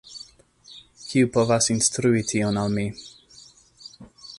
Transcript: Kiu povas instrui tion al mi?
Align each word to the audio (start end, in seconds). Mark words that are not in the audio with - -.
Kiu 1.03 1.29
povas 1.37 1.69
instrui 1.75 2.27
tion 2.33 2.61
al 2.65 2.77
mi? 2.79 2.91